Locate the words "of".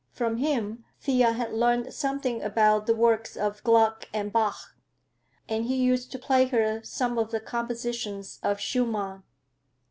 3.37-3.63, 7.19-7.29, 8.41-8.59